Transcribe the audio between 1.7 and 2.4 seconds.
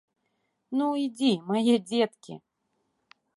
дзеткі!